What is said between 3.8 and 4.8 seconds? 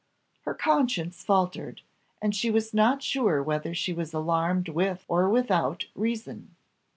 was alarmed